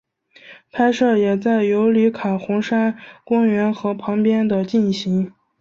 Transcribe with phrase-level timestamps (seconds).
[0.71, 5.31] 拍摄也在尤里卡红杉公园和旁边的进行。